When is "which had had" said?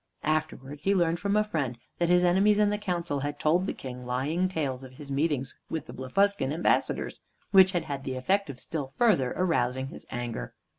7.51-8.03